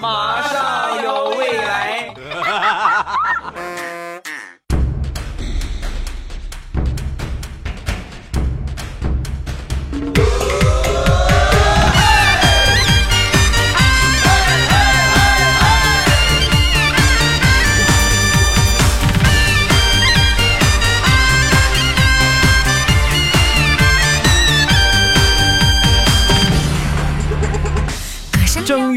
[0.00, 2.14] 马上有未来。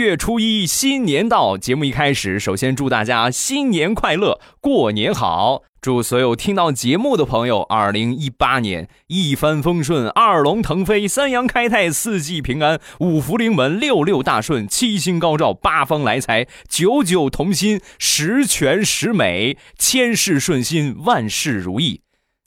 [0.06, 5.64] 月初一，新年到，节目一开始，首先祝大家新年快乐，过年好！
[5.82, 22.02] 祝所有听到节目的朋友，二零一八年一帆风顺，二龙腾飞，三阳开泰，四季平安，五福临门，六六大顺，七星高照，八方来财，九九同心，十全十美，千事顺心，万事如意，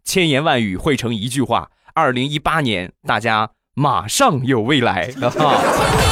[0.04, 5.10] 千言万语汇成一句话：二零一八年，大家马上有未来！
[5.30, 5.60] 哈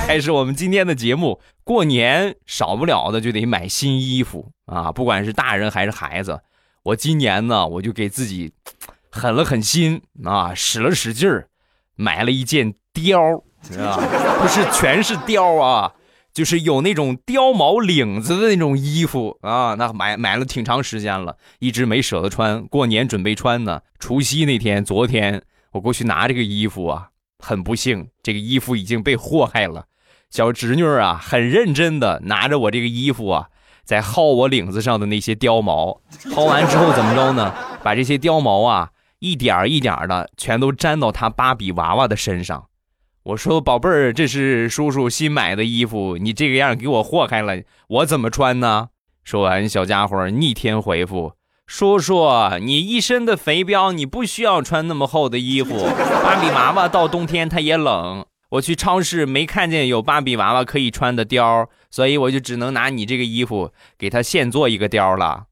[0.09, 4.91] 开始我们今天的节目，过年少不了的就得买新衣服啊！
[4.91, 6.41] 不管是大人还是孩子，
[6.83, 8.55] 我今年呢，我就给自己
[9.11, 11.49] 狠了狠心啊，使了使劲儿，
[11.95, 13.43] 买了一件貂
[13.79, 14.01] 啊，
[14.41, 15.93] 不是全是貂啊，
[16.33, 19.75] 就是有那种貂毛领子的那种衣服啊。
[19.75, 23.83] 那买买了挺长时间了，一直没舍得穿，过年准备穿呢。
[23.99, 25.43] 除夕那天，昨天
[25.73, 29.85] 我过去拿这个衣服啊，很不幸，这个衣服已经被祸害了。
[30.31, 33.49] 小侄女啊，很认真的拿着我这个衣服啊，
[33.83, 36.01] 在薅我领子上的那些貂毛。
[36.25, 37.55] 薅完之后怎么着呢？
[37.83, 42.67] 把这些貂毛啊，一点一点的全都粘到她芭比娃娃的身上。
[43.25, 48.89] 我说：“宝贝儿，这是叔叔新买的衣服，你这个样给我祸害了，我怎么穿呢？”
[49.25, 51.33] 说完，小家伙逆天回复
[51.67, 52.27] ：“叔叔，
[52.61, 55.75] 你一身的肥膘，你不需要穿那么厚的衣服。
[56.23, 65.45] 芭比娃娃到冬天它也冷。”我去超市没看见有芭比娃娃可以穿的貂，所以我就只能拿你这个衣服给他现做一个貂了。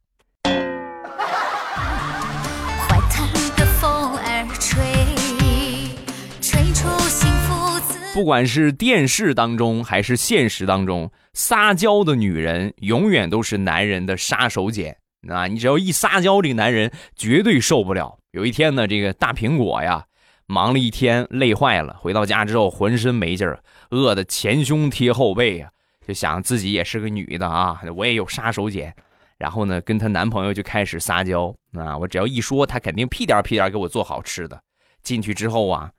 [8.15, 14.95] 不管是电视当中还是现实当中，撒娇的女人永远都是男人的杀手锏
[15.29, 15.47] 啊！
[15.47, 18.19] 你只要一撒娇，这个男人绝对受不了。
[18.31, 20.06] 有一天呢，这个大苹果呀。
[20.47, 21.97] 忙了一天，累坏了。
[22.01, 25.71] 回到家之后，浑身没劲儿，饿得前胸贴后背呀，
[26.07, 28.93] 就想自己也是个女的啊，我也有杀手锏。
[29.39, 34.61] 然后呢，跟她男朋友就开始撒娇啊，我只要一说，她肯定屁颠屁颠给我做好吃的。
[35.03, 35.91] 进去之后啊，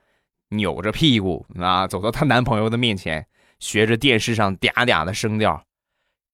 [0.50, 3.28] 扭着屁股啊，走到她男朋友的面前，
[3.60, 5.62] 学着电视上嗲嗲的声调：“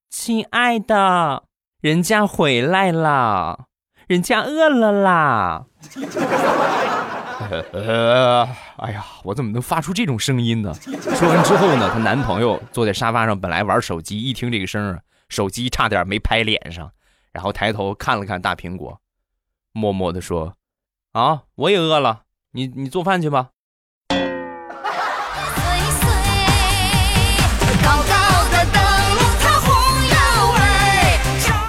[0.10, 1.44] 亲爱的，
[1.82, 3.66] 人家回来了，
[4.08, 5.66] 人家饿了啦。
[7.72, 10.74] ”呃， 哎呀，我怎么能发出这种声音呢？
[11.16, 16.92] 说完之后呢，她男朋友坐在沙发上，本来玩手机，一听这个声儿手机差点没拍脸上，
[17.32, 19.00] 然后抬头看了看大苹果，
[19.72, 20.56] 默默的说
[21.14, 22.22] ：“啊，我也饿了，
[22.52, 23.50] 你你做饭去吧。”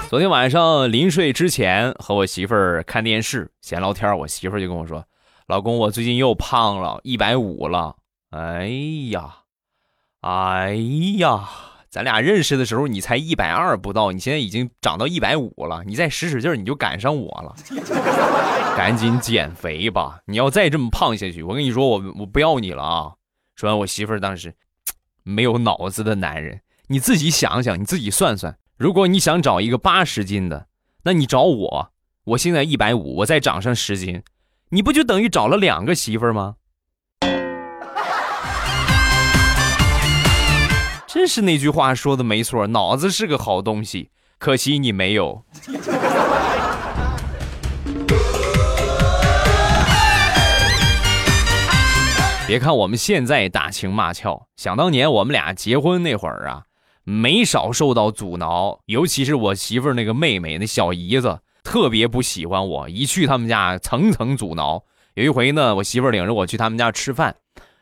[0.07, 5.05] 昨天晚上临睡之前和我媳妇儿看电视闲聊天，我媳妇儿就跟我说。
[5.47, 7.97] 老公，我最近又胖了一百五了。
[8.31, 8.67] 哎
[9.11, 9.35] 呀，
[10.21, 10.73] 哎
[11.17, 11.47] 呀，
[11.87, 15.83] 咱俩认识的时候你才一百二不到，你现在已经长到一百五了。
[15.85, 17.55] 你再使使劲，你就赶上我了。
[18.75, 20.19] 赶紧减肥吧！
[20.25, 23.13] 你要再这么胖下去，我跟你说，我我不要你了啊！
[23.55, 24.55] 说完，我媳妇儿当时
[25.21, 30.65] 没有脑子的男人，你自己想想，你自己算算，如果你想找一个八十斤的，
[31.03, 31.91] 那你找我，
[32.25, 34.23] 我现在一百五，我再长上十斤。
[34.75, 36.55] 你不就等于找了两个媳妇儿吗？
[41.07, 45.45] 真是那句话说的没错，脑子是个好东西，可惜你没有。
[52.45, 56.63] 别看我们现在打情骂俏，想当年我们俩结婚那会儿啊，
[57.05, 61.39] 没少受到阻挠，尤其是我媳妇儿那个妹妹，那小姨子。
[61.65, 64.83] 特别不喜欢我，一去他们家层层阻挠。
[65.15, 67.35] 有一回呢，我媳妇领着我去他们家吃饭，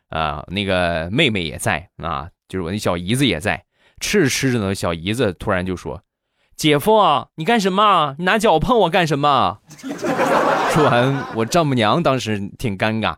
[0.09, 3.65] 啊，那个妹妹也在啊，就是我那小姨子也在。
[3.99, 6.01] 吃着吃着呢，小姨子突然就说
[6.55, 8.15] ：“姐夫，你干什么？
[8.17, 9.59] 你 拿脚碰我干什么？”
[10.71, 13.15] 说完，我丈母娘当时挺尴尬：“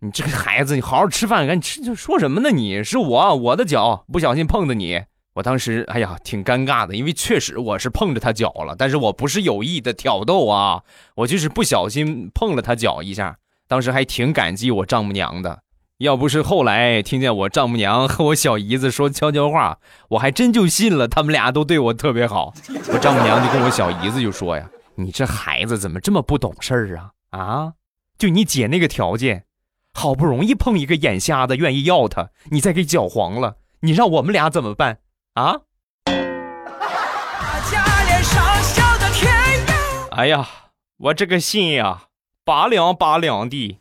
[0.00, 1.94] 你这个孩子，你好好吃饭，赶紧吃。
[1.94, 2.50] 说什么呢？
[2.50, 5.02] 你是我，我的脚不小心碰的你。”
[5.36, 10.82] 我当时哎呀，挺尴尬的，因为确实我是碰着他脚了，但是我不是有意的挑逗啊，
[11.14, 13.36] 我就是不小心碰了他脚一下。
[13.68, 15.60] 当时还挺感激我丈母娘的，
[15.98, 19.78] 要不是后来听见我丈母娘和我小姨子说悄悄话，
[20.08, 22.54] 我还真就信了他们俩都对我特别好。
[22.90, 24.66] 我丈母娘就跟我小姨子就说呀
[24.96, 27.10] ：“你这孩子怎么这么不懂事儿啊？
[27.38, 27.72] 啊，
[28.16, 29.44] 就你姐那个条件，
[29.92, 35.00] 好不容易碰一个眼瞎的愿意要他，你再给搅黄了，你让我们俩怎么办
[35.36, 35.60] 啊？”
[40.12, 40.48] 哎呀，
[40.96, 42.04] 我这个心呀，
[42.42, 43.78] 拔凉拔凉的。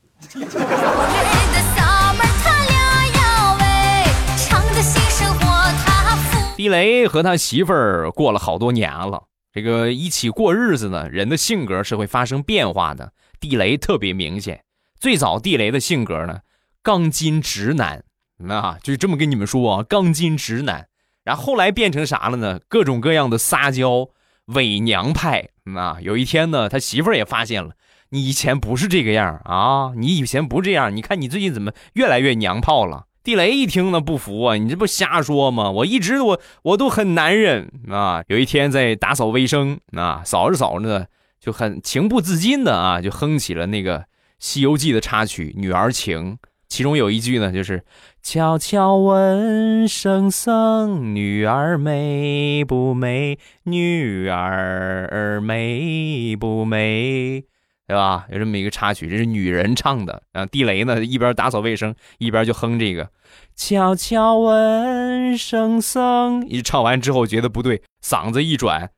[6.57, 9.23] 地雷和他媳妇儿过了好多年了，
[9.53, 13.13] 这个一起过日子呢，人的性格是会发生变化的。
[13.39, 14.65] 地雷特别明显，
[14.99, 16.39] 最早地雷的性格呢，
[16.83, 18.03] 钢筋直男，
[18.39, 20.89] 那就这么跟你们说啊，钢筋直男。
[21.25, 22.61] 然后后来变成啥了呢？
[22.69, 24.07] 各种各样的撒娇
[24.45, 25.49] 伪娘派。
[25.75, 27.71] 啊，有一天呢，他媳妇儿也发现了。
[28.09, 29.91] 你以前不是这个样啊！
[29.97, 33.07] 你以前不这样，你看你最近怎么越来越娘炮了？
[33.23, 35.71] 地雷一听呢不服啊，你这不瞎说吗？
[35.71, 38.23] 我一直我我都很男人啊！
[38.27, 41.05] 有一天在打扫卫生啊，扫着扫着呢，
[41.41, 43.99] 就很情不自禁的啊，就哼起了那个
[44.37, 46.33] 《西游记》的插曲《女儿情》，
[46.67, 47.83] 其中有一句呢，就是
[48.21, 53.37] “悄悄问圣僧，女儿美不美？
[53.63, 57.43] 女儿美不美？”
[57.87, 58.25] 对吧？
[58.31, 60.23] 有这么一个插曲，这是女人唱的。
[60.33, 63.09] 啊，地雷呢一边打扫卫生一边就哼这个。
[63.55, 68.89] 悄悄问圣僧，一唱完之后觉得不对，嗓子一转，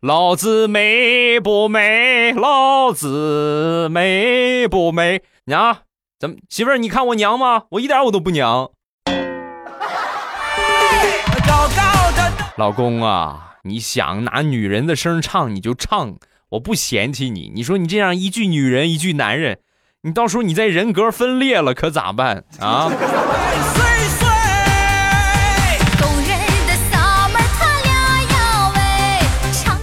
[0.00, 2.32] 老子美不美？
[2.32, 5.22] 老子美不美？
[5.46, 5.78] 娘，
[6.18, 6.78] 怎么媳妇儿？
[6.78, 7.64] 你看我娘吗？
[7.72, 8.70] 我一点我都不娘。
[12.56, 16.16] 老公啊，你想拿女人的声唱你就唱。
[16.50, 19.58] 我不嫌弃你，你说你这样一句女人一句男人，
[20.02, 22.90] 你到时候你在人格分裂了可咋办啊？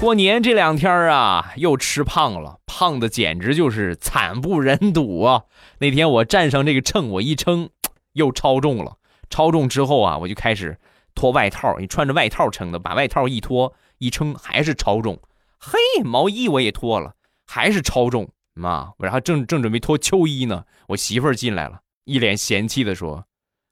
[0.04, 5.44] 过年这两天啊，又吃胖了，胖的简直就是惨不忍睹啊！
[5.80, 7.70] 那天我站上这个秤，我一称，
[8.12, 8.98] 又超重了。
[9.30, 10.78] 超重之后啊，我就开始
[11.16, 15.18] 脱外套，你穿着外套称的，把外套一脱一称，还是超重。
[15.58, 17.14] 嘿，毛衣我也脱了，
[17.48, 18.92] 还是超重妈！
[18.98, 23.24] 我然后正正准备脱秋衣呢，我媳妇进来了，一脸嫌弃的说：“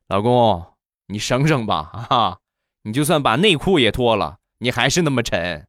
[0.07, 0.63] 老公，
[1.07, 2.37] 你省省吧，啊，
[2.83, 5.67] 你就算把内裤也脱了，你还是那么沉。”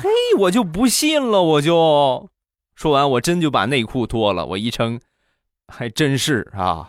[0.00, 0.08] 嘿，
[0.38, 2.30] 我就不信了，我就
[2.76, 5.00] 说完，我真就把内裤脱了，我一称，
[5.66, 6.88] 还真是啊。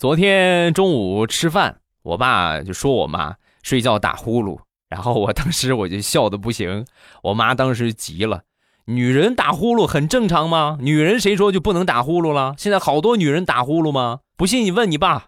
[0.00, 4.58] 昨天中午吃饭，我爸就说我妈睡觉打呼噜，
[4.88, 6.84] 然后我当时我就笑的不行。
[7.22, 8.42] 我妈当时急了
[8.86, 10.76] ：“女人打呼噜很正常吗？
[10.80, 12.56] 女人谁说就不能打呼噜了？
[12.58, 14.18] 现在好多女人打呼噜吗？
[14.36, 15.26] 不信你问你爸。”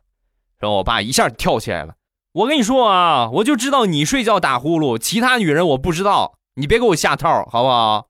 [0.60, 1.94] 然后我爸一下跳起来了
[2.32, 8.06] ：“我跟你说啊，我就知道你睡觉打呼噜，其他女人我不知道，你别给我下套，好不好？”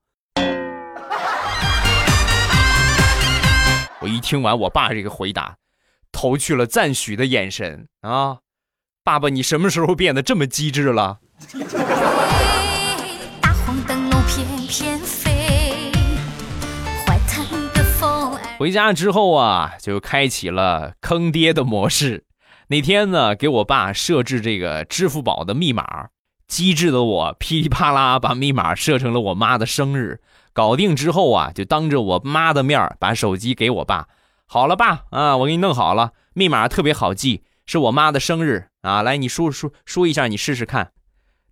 [4.02, 5.56] 我一听完我爸这个回答。
[6.12, 8.38] 投去了赞许的眼神啊！
[9.04, 11.18] 爸爸，你什么时候变得这么机智了？
[18.58, 22.24] 回家之后啊，就开启了坑爹的模式。
[22.70, 26.10] 那天呢，给我爸设置这个支付宝的密码，
[26.46, 30.20] 机智的我噼里啪啦把密码设成了我妈的生日。
[30.52, 34.06] 搞定之后啊，就当着我妈的面把手机给我爸。
[34.46, 39.02] 好了，爸啊，我给你弄好了，密码特别好记，是我妈的生日啊。
[39.02, 40.92] 来，你输输输一下，你试试看。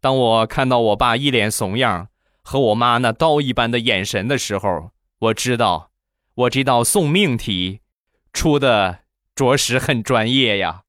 [0.00, 2.06] 当我看到我爸一脸怂样
[2.44, 5.90] 和我妈那刀一般的眼神的时候，我知道，
[6.36, 7.80] 我这道送命题
[8.32, 9.00] 出的
[9.34, 10.82] 着实很专业呀。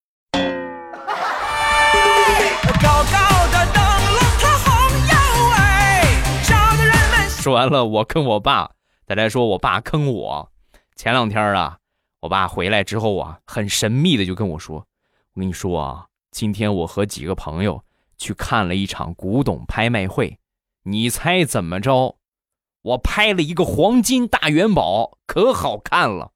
[7.49, 8.71] 完了，我坑我爸，
[9.05, 10.51] 再来说我爸坑我。
[10.95, 11.77] 前两天啊。
[12.21, 14.85] 我爸回来之后啊，很神秘的就跟我说
[15.35, 17.81] ：“我跟你说啊，今天我和几个朋友
[18.17, 20.37] 去看了一场古董拍卖会，
[20.83, 22.17] 你猜怎么着？
[22.81, 26.31] 我拍了一个黄金大元宝，可好看了。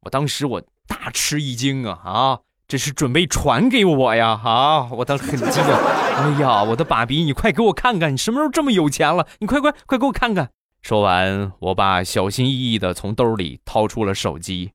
[0.00, 2.40] 我当时我大吃一惊啊啊！
[2.66, 4.88] 这是准备传给我呀啊！
[4.90, 5.70] 我当时很激动。
[5.70, 9.28] 哎呀，我的爸比，你快给我看看，你什么时候这么有钱了？
[9.38, 10.50] 你快快快给我看看！
[10.88, 14.72] 说完我爸小心翼翼的从兜里掏出了手机。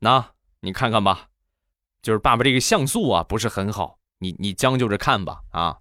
[0.00, 0.22] 那
[0.60, 1.28] 你看看吧
[2.02, 5.78] 就是爸爸这个像素啊不是很好你你将就着看吧啊。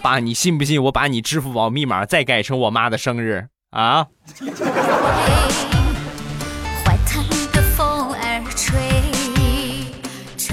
[0.00, 3.48] 爸你信不信我把你支付宝密码再改成我妈的生日？
[3.70, 4.06] 啊？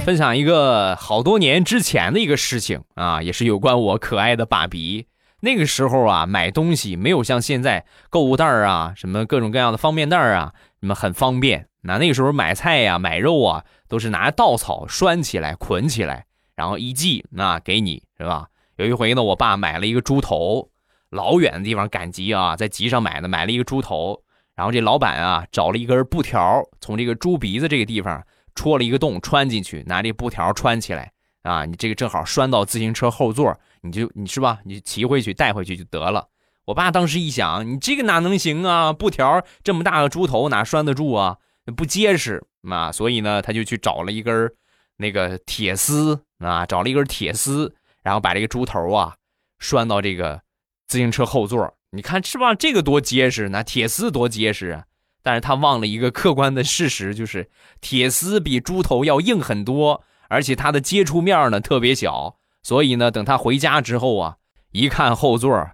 [0.04, 5.06] 分享一个好多年之前的一个事情啊，也是有关我可爱的爸比。
[5.42, 11.68] 那个时候啊，买东西没有像现在购物袋啊，什么各种各样的方便袋啊，什么很方便。
[11.82, 18.48] 那那个时候买菜呀、买肉啊，都是拿稻草拴起来、捆起来，然后一系，那给你是吧？
[18.78, 20.70] 有一回呢，我爸买了一个猪头，
[21.12, 24.24] 老远的地方赶集啊，在集上买的，买了一个猪头，
[24.56, 28.24] 然后这老板啊，找了一根布条，从这个猪鼻子这个地方。
[28.62, 31.66] 戳了一个洞，穿进去，拿这布条穿起来啊！
[31.66, 34.60] 你这个正好拴到自行车后座，你就你是吧？
[34.66, 36.28] 你骑回去带回去就得了。
[36.66, 38.94] 我爸当时一想，你这个哪能行啊？
[38.94, 41.38] 布条这么大个猪头哪拴得住啊？
[41.76, 42.92] 不结实啊！
[42.92, 44.54] 所以呢，他就去找了一根
[44.98, 49.16] 那个铁丝啊，找了一根铁丝，然后把这个猪头啊
[49.58, 50.40] 拴到这个
[50.86, 51.74] 自行车后座。
[51.90, 52.54] 你看是吧？
[52.54, 54.86] 这个多结实，那铁丝多结实啊！
[55.24, 57.50] 但是他忘了一个客观的事实，就是
[57.80, 64.36] 铁丝比猪头要硬很多，而且它的接触面呢特别小，所以呢，等他回家之后啊，
[64.72, 65.72] 一看后座，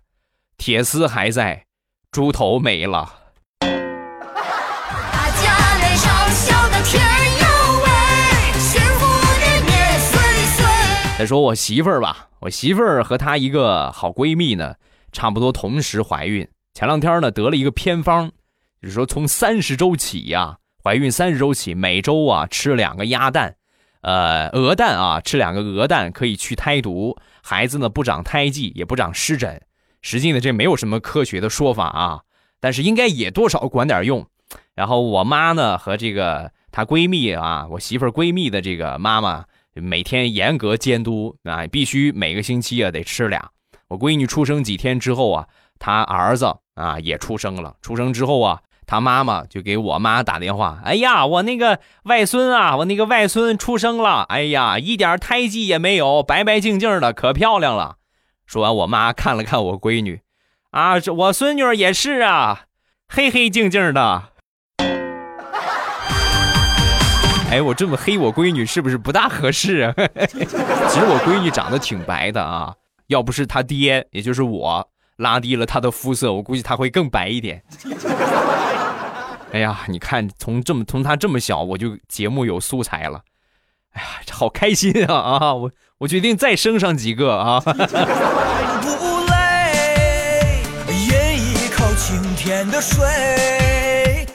[0.58, 1.66] 铁丝还在，
[2.12, 3.14] 猪头没了。
[11.18, 14.76] 再说我媳妇儿吧，我媳妇儿和她一个好闺蜜呢，
[15.12, 18.32] 差不多同时怀孕，前两天呢得了一个偏方。
[18.88, 23.58] 就是说，从三十周起呀，怀孕三十周起，每周啊吃两个鸭蛋，
[24.00, 29.62] 呃，鹅蛋啊，吃两个鹅蛋可以去胎毒，孩子呢不长胎记，也不长湿疹。
[30.02, 32.22] 实际呢，这没有什么科学的说法啊，
[32.62, 34.26] 但是应该也多少管点用。
[34.74, 43.50] 然后我妈呢和这个她闺蜜啊，我媳妇闺蜜的这个妈妈，每天严格监督啊，必须每个星期啊得吃俩。
[43.90, 48.62] 我闺女出生几天之后啊，她儿子啊也出生了，出生之后啊。
[48.88, 57.98] 他妈妈就给我妈打电话，哎呀，我那个外孙啊，我那个外孙出生了，哎呀，一点胎记也没有，白白净净的，可漂亮了。
[58.46, 60.22] 说完，我妈看了看我闺女，
[60.72, 62.62] 啊，这我孙女也是啊，
[63.10, 64.24] 黑黑净净的。
[67.52, 69.94] 哎，我这么黑我闺女是不是不大合适啊？
[70.28, 72.74] 其实我闺女长得挺白的啊，
[73.08, 77.62] 要不是她爹，也就是我拉低了她的肤色，我估计她会更白一点。
[79.58, 83.24] 哎呀，你看，从这么从他这么小，我就节目有素材了。
[83.94, 85.54] 哎呀，好开心啊啊！
[85.56, 87.64] 我我决定再生上几个啊！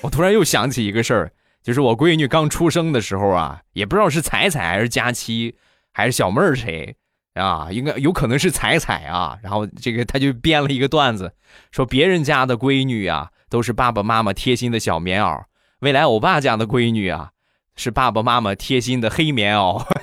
[0.01, 5.55] 我突然又想起一个事儿，就是我闺女刚出生的时候啊，也不知道是彩彩还是佳期
[5.93, 6.97] 还是小妹儿谁
[7.35, 9.39] 啊，应该有可能是彩彩啊。
[9.41, 11.33] 然后这个他就编了一个段子，
[11.71, 13.29] 说别人家的闺女啊。
[13.53, 15.43] 都是爸爸妈妈贴心的小棉袄，
[15.81, 17.33] 未来欧巴家的闺女啊，
[17.77, 19.85] 是爸爸妈妈贴心的黑棉袄。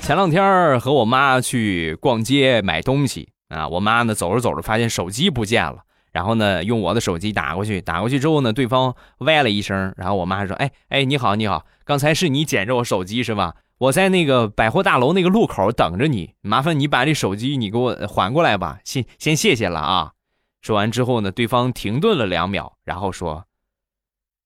[0.00, 5.78] 前两天和我妈去逛街买东西啊，我妈呢走着走着发现手机不见了，
[6.12, 20.12] 然后呢用我的手机打过去，打过去之后呢，对方喂了一声，然后我妈说：“哎哎，你好你好，刚才是你捡着我手机是吧？”我在那个百货大楼那个路口等着你，麻烦你把这手机你给我还过来吧，先先谢谢了啊。
[20.60, 23.46] 说完之后呢，对方停顿了两秒，然后说：“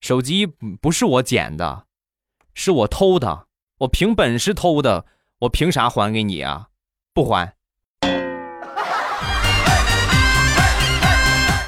[0.01, 1.87] 手机不是我捡的，
[2.55, 3.47] 是我偷的，
[3.79, 5.05] 我凭本事偷的，
[5.41, 6.69] 我凭啥还给你啊？
[7.13, 7.57] 不还。”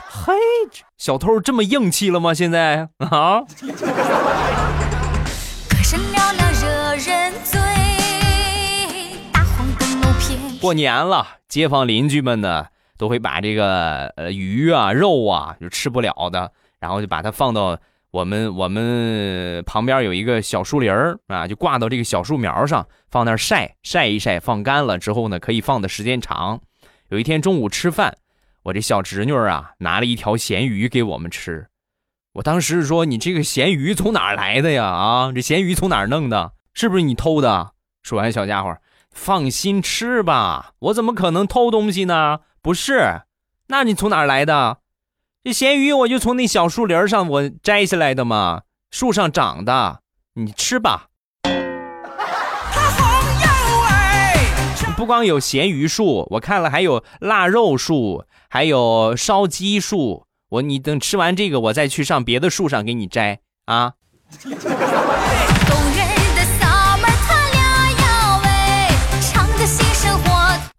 [0.09, 0.35] 嘿，
[0.97, 2.33] 小偷这么硬气了吗？
[2.33, 3.41] 现在啊？
[10.61, 17.79] 过年了，街坊邻居们呢都会把这个呃鱼啊肉啊就吃不了的，然后就把它放到
[18.11, 26.61] 我们我们旁边有一个小树林儿啊，就挂到这个小树苗上，放那儿晒晒一晒，放干了之后呢，可以放的时间长。
[27.11, 28.17] 有一天中午吃饭，
[28.65, 31.69] 我这小侄女啊拿了一条咸鱼给我们吃，
[32.33, 34.85] 我当时说你这个咸鱼从哪来的呀？
[34.87, 36.53] 啊，这咸鱼从哪儿弄的？
[36.75, 37.73] 是不是你偷的？
[38.03, 38.77] 说完，小家伙。
[39.17, 42.41] 放心吃吧，我怎么可能偷东西呢？
[42.61, 43.23] 不是，
[43.69, 44.79] 那你从哪儿来的？
[45.43, 50.01] 这咸鱼我就从那小树林上我摘下来的嘛，树上长的。
[50.35, 51.09] 你吃吧。
[54.97, 60.27] 不光有咸鱼树，我看了还有腊肉树，还有烧鸡树。
[60.51, 63.95] 我你等吃完这个，我再去上别的树上给你摘啊。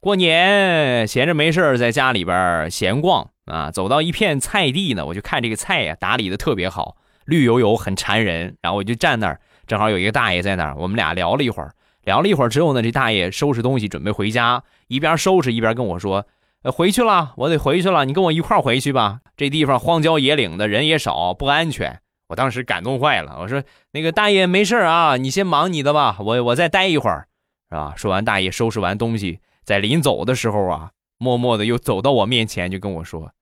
[0.08, 6.96] 过年闲着没事儿在家里边闲逛啊，走到一片菜地呢，我就看这个菜呀打理的特别好，
[7.26, 8.56] 绿油油，很馋人。
[8.62, 11.74] 然后我就站那儿，正好有一个大爷在那儿，我们俩聊了一会儿。
[12.06, 16.26] 聊了一会儿之后呢，这大爷收拾东西准备回家，一边收拾一边跟我说：“，
[16.64, 19.20] 回去了，我得回去了，你跟我一块儿回去吧。
[19.36, 22.00] 这地方荒郊野岭的，人也少，不安全。”
[22.30, 23.62] 我当时感动坏了，我说
[23.92, 27.28] ：“那个大爷没事啊，你先忙你的吧，我我再待一会儿，
[27.70, 29.42] 是吧？”说完，大爷收拾完东西。
[29.68, 33.34] 在临走的时候啊，默默的又走到我面前，就跟我说：“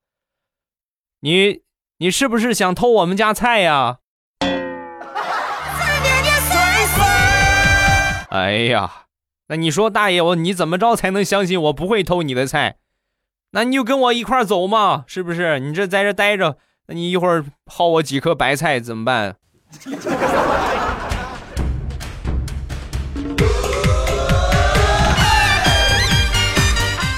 [1.22, 1.62] 你
[2.00, 4.00] 你是不是想偷我们家菜呀？”
[8.30, 9.06] 哎呀，
[9.50, 12.78] 那你说大爷我你怎么着才能相信我不会偷你的菜？
[13.52, 15.60] 那你就跟我一块走嘛，是不是？
[15.60, 19.36] 你这在这待着，那你一会儿薅我几颗白菜怎么办？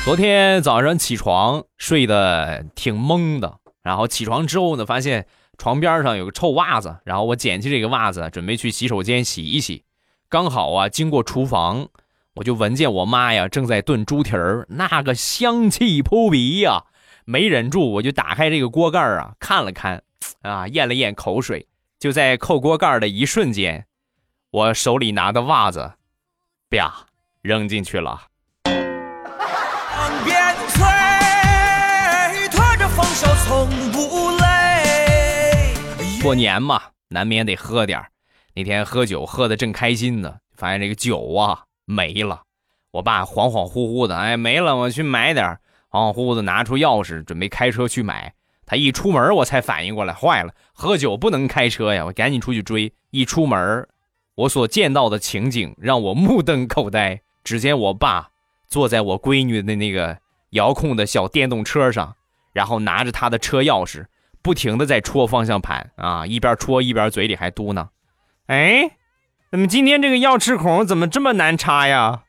[0.08, 9.84] 昨天早上起床睡得挺懵的，然后起床之后呢，发现床边上有个臭袜子，然后我捡起这个袜子准备去洗手间洗一洗，
[10.30, 11.90] 刚好啊经过厨房，
[12.36, 16.86] 我就闻见我妈呀正在炖猪蹄儿，那个香气扑鼻呀，
[17.26, 20.04] 没忍住我就打开这个锅盖啊看了看，
[20.42, 21.68] 啊咽了咽口水，
[22.00, 23.86] 就在扣锅盖的一瞬间，
[24.52, 25.96] 我手里拿的袜子，
[26.70, 27.08] 啪
[27.42, 28.28] 扔进去了。
[33.92, 35.74] 不累
[36.22, 38.04] 过年嘛，难免得喝点
[38.54, 42.44] 那天喝酒喝的正开心呢，发现这个酒啊没了。
[42.92, 45.60] 我爸恍恍惚惚的，哎，没了，我去买点
[45.90, 48.34] 恍恍惚惚的拿出钥匙，准备开车去买。
[48.66, 52.04] 他一出门，我才反应过来，坏了，喝酒不能开车呀！
[52.06, 52.92] 我赶紧出去追。
[53.12, 53.88] 一出门，
[54.36, 57.22] 我所见到的情景让我目瞪口呆。
[57.46, 58.32] 只见我爸
[58.68, 60.18] 坐在我闺女的那个
[60.50, 62.17] 遥控的小电动车上，
[62.58, 64.08] 然后拿着他的车钥匙。
[64.42, 67.88] 不停的在戳方向盘啊，一边戳一边嘴里还嘟囔
[68.48, 68.90] ：“哎，
[69.52, 72.22] 怎么今天这个钥匙孔怎么这么难插呀？”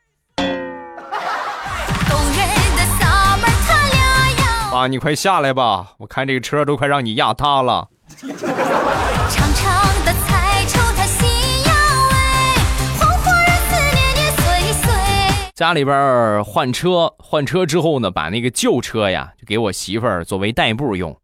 [4.71, 7.87] 啊，你快下来吧，我看这个车都快让你压塌了。
[15.59, 21.19] 家里边换车，换车之后呢，把那个旧车呀，就给我媳妇儿作为代步用。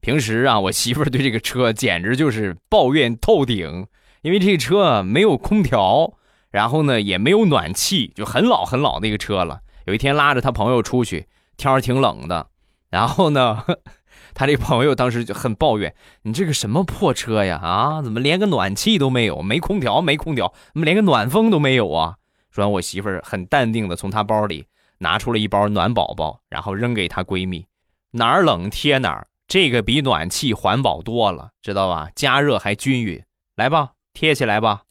[0.00, 3.88] 平时啊，我媳妇儿对这个车简直就是抱怨透顶，
[4.20, 6.12] 因为这车没有空调，
[6.52, 9.62] 然后呢也没有暖气，就很老很老那个车了。
[9.86, 12.50] 有一天拉着他朋友出去，天儿挺冷的，
[12.88, 13.64] 然后呢，
[14.32, 15.92] 他这朋友当时就很抱怨
[16.22, 17.58] ：“你这个什么破车呀？
[17.60, 19.42] 啊，怎么连个暖气都没有？
[19.42, 22.18] 没空调，没空调，怎么连个暖风都没有啊？”
[22.52, 24.66] 说完，我媳妇儿很淡定的从她包里
[24.98, 27.66] 拿出了一包暖宝宝，然后扔给她闺蜜
[28.12, 32.08] ：“哪儿冷贴哪儿。”这个比暖气环保多了，知道吧？
[32.14, 33.22] 加热还均匀。
[33.56, 34.82] 来吧，贴起来吧。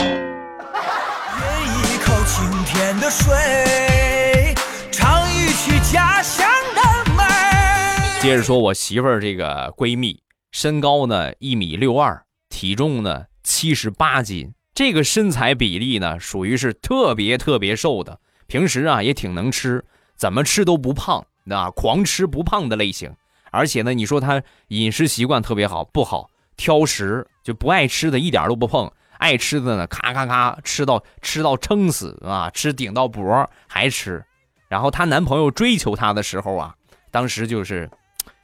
[0.00, 0.08] 咽
[1.66, 4.54] 一口清甜的水，
[4.90, 7.22] 尝一曲家乡的美
[8.20, 18.18] 接着说，我媳妇儿这个闺蜜，身高呢一米六二，体重呢七十八斤，这个身材比例呢属于是特别特别瘦的。
[18.46, 19.84] 平时啊也挺能吃，
[20.16, 23.14] 怎么吃都不胖，那狂吃不胖的类型。
[23.50, 34.24] 而且呢，你说他饮食习惯特别好，不好挑食，就不爱吃的一点都不碰，爱吃的呢，咔咔咔吃到吃到撑死啊，吃顶到脖还吃。
[34.70, 36.74] 然后她男朋友追求她的时候啊，
[37.10, 37.90] 当时就是，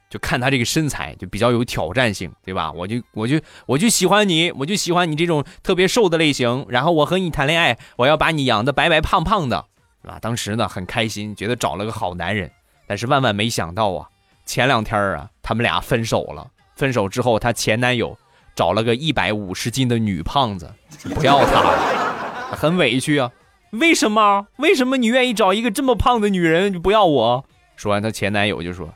[0.09, 2.71] 就看他这个身材就比较有挑战性，对吧？
[2.71, 6.65] 我就我就我就喜欢你，我就喜欢你这种特别瘦的类型。
[6.69, 9.65] 然后我和你谈恋爱，我要把你养的白白胖胖的，
[10.01, 10.17] 是吧？
[10.21, 12.51] 当时呢很开心，觉得找了个好男人，
[12.87, 14.07] 但是万万没想到啊。
[14.45, 16.47] 前两天啊，他们俩分手了。
[16.75, 18.17] 分手之后，她前男友
[18.55, 20.71] 找了个一百五十斤的女胖子，
[21.15, 23.29] 不要她了，很委屈啊。
[23.71, 24.47] 为什么？
[24.57, 27.45] 为什么你愿意找一个这么胖的女人，就不要我？
[27.75, 28.93] 说完，她前男友就说：“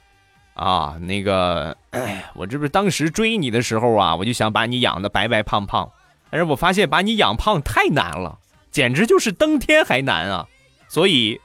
[0.62, 1.76] 啊，那个，
[2.36, 5.90] 我这不是当时追你的时候啊，我就想把你养的白白胖胖，
[6.30, 8.38] 但是我发现把你养胖太难了，
[8.70, 10.46] 简直就是登天还难啊。
[10.88, 11.42] 所以，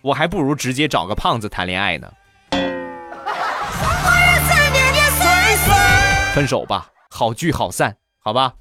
[0.00, 2.10] 我还不如直接找个胖子谈恋爱呢。”
[6.34, 8.54] 分手吧，好聚好散，好吧。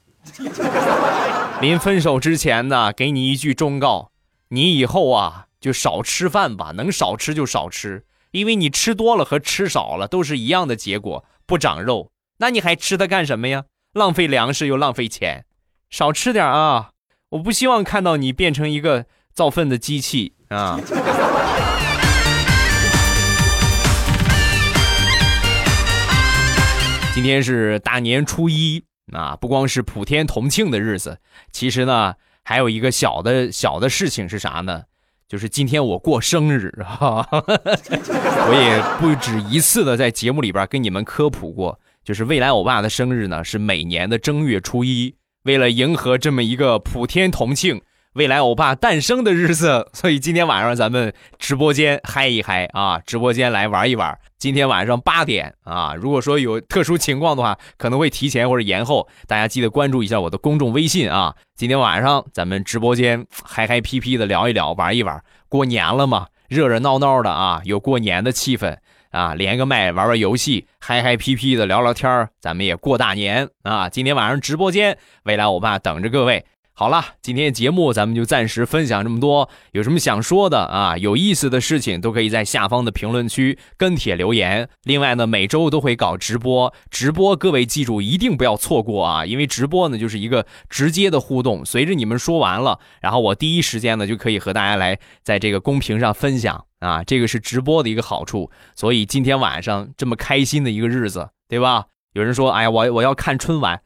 [1.62, 4.12] 临分手之前呢，给你一句忠告：
[4.50, 12.12] 你以后啊，就少吃饭吧，能少吃就少吃，因为你吃多了和吃少了都是一样的结果，不长肉。
[12.39, 13.65] 那你还吃它干什么呀？
[13.93, 15.46] 浪费粮食又浪费钱，
[15.91, 16.89] 少吃点啊！
[17.30, 20.80] 我不希望看到你变成一个造粪的机器啊！
[27.13, 31.19] 今天是大年初一啊，不光是普天同庆的日子，
[31.52, 34.86] 其实呢，还有一个小的小的事情是啥呢？
[35.28, 45.16] 就是今天我过生日哈，我也不止一次的在节目里边跟你们科普过，就是未来我爸的生日呢是每年的正月初一。
[45.44, 47.82] 为了迎合这么一个普天同庆、
[48.13, 52.99] 未来欧巴诞生的日子， 所以今天晚上咱们直播间嗨一嗨啊！
[52.99, 54.15] 直播间来玩一玩。
[54.38, 61.34] 今天晚上八点啊，如果说有特殊情况的话，可能会提前或者延后，大家记得关注一下我的公众微信啊。
[61.56, 65.19] 今天晚上咱们直播间嗨嗨皮皮的聊一聊，玩一玩。
[65.49, 68.78] 过年了嘛，热热闹闹的啊，有过年的气氛。
[69.10, 73.88] 啊，连个麦玩玩游戏，嗨嗨皮皮的聊聊天咱们也过大年啊！
[73.88, 76.43] 今天晚上直播间，未来欧巴等着各位。
[76.76, 79.48] 好了，今天节目咱们就暂时分享这么多。
[79.74, 80.98] 有什么想说的啊？
[80.98, 84.68] 有意思的事情都可以在下方的评论区跟帖留言。
[84.82, 89.24] 另外呢，每周都会搞直播，直播各位记住一定不要错过啊！
[89.24, 98.50] 因为直播呢就是一个直接的互动，随着你们说完了，然后我第一时间呢就可以和大家来在这个公屏上分享啊，这个是直播的一个好处。
[98.76, 101.86] 所以今天晚上这么开心的一个日子，对吧？
[102.14, 103.82] 有人说，哎呀，我我要看春晚，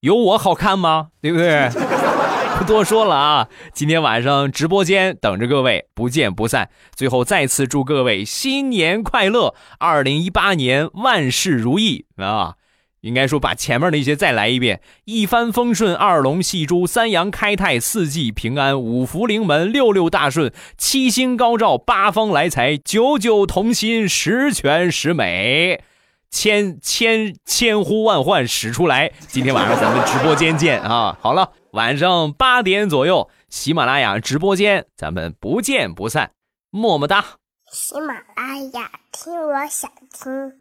[0.00, 1.08] 有我好看吗？
[1.20, 1.68] 对不对？
[2.58, 3.48] 不多说了啊！
[3.72, 6.70] 今天晚上直播间等着各位，不见不散。
[6.94, 12.54] 最后再次祝各位新年快乐，二零一八年万事如意啊！
[13.02, 25.80] 应该说把前面那些再来一遍：一帆风顺，二龙戏珠，三阳开泰，四季平安，五福临门，六六大顺，七星高照，八方来财，九九同心，十全十美。
[26.30, 29.10] 千千千呼万唤使出来！
[29.28, 31.16] 今天晚上咱们直播间见啊！
[31.20, 36.32] 好了，晚上八点左右，喜马拉雅直播间，咱们不见不散，
[36.70, 37.24] 么么哒！
[37.72, 40.60] 喜马拉雅听，我想听。